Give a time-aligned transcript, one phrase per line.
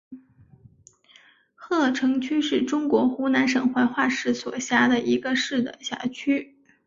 [1.53, 6.57] 鹤城区是中国湖南省怀化市所辖的一个市辖区。